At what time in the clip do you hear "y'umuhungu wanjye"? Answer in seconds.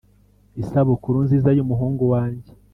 1.57-2.49